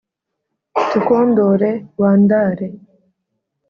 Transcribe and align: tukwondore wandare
tukwondore 0.89 1.69
wandare 2.01 2.67